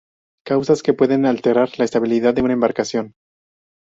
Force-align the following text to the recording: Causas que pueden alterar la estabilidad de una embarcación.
Causas 0.45 0.81
que 0.81 0.95
pueden 0.95 1.27
alterar 1.27 1.77
la 1.77 1.85
estabilidad 1.85 2.33
de 2.33 2.41
una 2.41 2.53
embarcación. 2.53 3.13